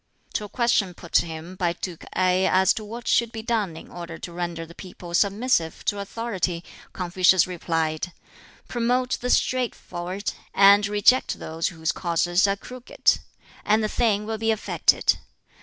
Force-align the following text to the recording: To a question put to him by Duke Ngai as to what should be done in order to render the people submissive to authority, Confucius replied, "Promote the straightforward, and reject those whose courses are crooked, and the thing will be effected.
To 0.33 0.45
a 0.45 0.49
question 0.49 0.95
put 0.95 1.11
to 1.11 1.27
him 1.27 1.53
by 1.55 1.73
Duke 1.73 2.05
Ngai 2.15 2.49
as 2.49 2.73
to 2.73 2.83
what 2.83 3.07
should 3.07 3.31
be 3.31 3.43
done 3.43 3.77
in 3.77 3.91
order 3.91 4.17
to 4.17 4.33
render 4.33 4.65
the 4.65 4.73
people 4.73 5.13
submissive 5.13 5.85
to 5.85 5.99
authority, 5.99 6.63
Confucius 6.91 7.45
replied, 7.45 8.11
"Promote 8.67 9.19
the 9.21 9.29
straightforward, 9.29 10.33
and 10.55 10.87
reject 10.87 11.37
those 11.37 11.67
whose 11.67 11.91
courses 11.91 12.47
are 12.47 12.55
crooked, 12.55 13.19
and 13.63 13.83
the 13.83 13.87
thing 13.87 14.25
will 14.25 14.39
be 14.39 14.49
effected. 14.49 15.17